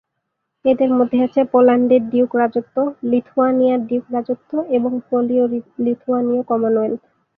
এদের 0.65 0.89
মধ্যে 0.93 1.17
আছে 1.23 1.41
পোল্যান্ডের 1.51 2.03
ডিউক 2.09 2.31
রাজত্ব, 2.35 2.75
লিথুয়ানিয়ার 3.03 3.79
ডিউক 3.87 4.05
রাজত্ব, 4.13 4.51
এবং 4.77 4.91
পোলীয়-লিথুয়ানীয় 5.09 6.41
কমনওয়েলথ। 6.43 7.01